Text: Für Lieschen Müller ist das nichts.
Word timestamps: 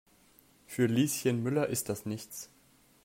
Für 0.65 0.87
Lieschen 0.87 1.43
Müller 1.43 1.67
ist 1.67 1.87
das 1.87 2.07
nichts. 2.07 2.49